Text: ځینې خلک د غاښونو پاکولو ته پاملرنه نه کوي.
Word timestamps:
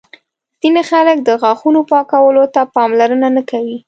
ځینې 0.61 0.81
خلک 0.89 1.17
د 1.23 1.29
غاښونو 1.41 1.81
پاکولو 1.91 2.43
ته 2.53 2.61
پاملرنه 2.75 3.27
نه 3.35 3.41
کوي. 3.49 3.77